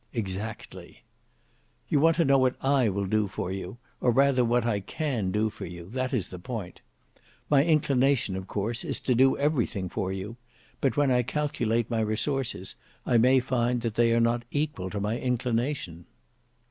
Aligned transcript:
"Exactly." 0.13 1.03
"You 1.87 1.99
want 1.99 2.15
to 2.15 2.25
know 2.25 2.39
what 2.39 2.55
I 2.59 2.89
will 2.89 3.05
do 3.05 3.27
for 3.27 3.51
you, 3.51 3.77
or 3.99 4.09
rather 4.09 4.43
what 4.43 4.65
I 4.65 4.79
can 4.79 5.29
do 5.29 5.51
for 5.51 5.67
you; 5.67 5.85
that 5.91 6.11
is 6.11 6.29
the 6.29 6.39
point. 6.39 6.81
My 7.51 7.63
inclination 7.63 8.35
of 8.35 8.47
course 8.47 8.83
is 8.83 8.99
to 9.01 9.13
do 9.13 9.37
everything 9.37 9.89
for 9.89 10.11
you; 10.11 10.37
but 10.79 10.97
when 10.97 11.11
I 11.11 11.21
calculate 11.21 11.87
my 11.91 11.99
resources, 11.99 12.73
I 13.05 13.19
may 13.19 13.39
find 13.39 13.81
that 13.81 13.93
they 13.93 14.11
are 14.15 14.19
not 14.19 14.41
equal 14.49 14.89
to 14.89 14.99
my 14.99 15.19
inclination." 15.19 16.05